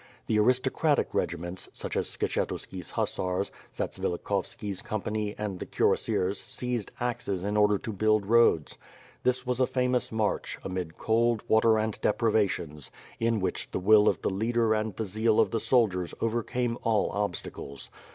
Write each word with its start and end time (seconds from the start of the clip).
The 0.25 0.39
aristocratic 0.39 1.13
regiments, 1.13 1.69
such 1.73 1.95
as 1.95 2.07
Skshetuski's 2.07 2.89
hussars, 2.97 3.51
Zats 3.71 3.99
vilikhovski's 3.99 4.81
company 4.81 5.35
and 5.37 5.59
the 5.59 5.67
Cuira 5.67 5.93
ssiers 5.95 6.37
seized 6.37 6.91
axes 6.99 7.43
in 7.43 7.55
order 7.55 7.77
to 7.77 7.93
build 7.93 8.25
roads. 8.25 8.79
This 9.21 9.45
was 9.45 9.59
a 9.59 9.67
famous 9.67 10.11
march, 10.11 10.57
amid 10.63 10.97
cold, 10.97 11.43
water 11.47 11.77
and 11.77 12.01
deprivations; 12.01 12.89
in 13.19 13.39
which 13.39 13.69
the 13.69 13.79
will 13.79 14.09
of 14.09 14.23
the 14.23 14.31
leader 14.31 14.73
and 14.73 14.95
the 14.95 15.05
zeal 15.05 15.39
of 15.39 15.51
th 15.51 15.61
e 15.61 15.65
soldiers 15.67 16.15
overcame 16.19 16.79
all 16.81 17.11
obstacles. 17.11 17.91